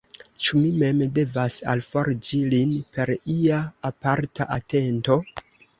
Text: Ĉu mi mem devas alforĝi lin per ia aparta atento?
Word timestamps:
Ĉu 0.45 0.61
mi 0.61 0.69
mem 0.83 1.03
devas 1.17 1.57
alforĝi 1.75 2.41
lin 2.55 2.75
per 2.97 3.15
ia 3.37 3.63
aparta 3.93 4.53
atento? 4.61 5.25